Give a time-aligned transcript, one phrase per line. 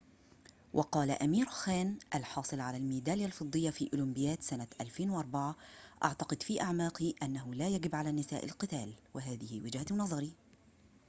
[0.73, 5.55] وقال أمير خان الحاصل على الميدالية الفضية في أولمبياد سنة 2004
[6.03, 10.33] أعتقد في أعماقي أنه لا يجب على النساء القتال وهذه وجهة نظري